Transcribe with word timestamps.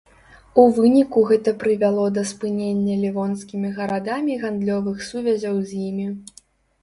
У 0.61 0.63
выніку 0.77 1.19
гэта 1.31 1.51
прывяло 1.63 2.05
да 2.15 2.23
спынення 2.31 2.95
лівонскімі 3.03 3.69
гарадамі 3.77 4.37
гандлёвых 4.45 4.97
сувязяў 5.11 5.55
з 5.73 5.85
імі. 5.89 6.07